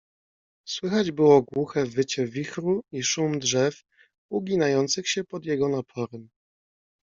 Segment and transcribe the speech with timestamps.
[0.67, 3.81] "Słychać było głuche wycie wichru i szum drzew,
[4.31, 6.29] uginających się pod jego naporem."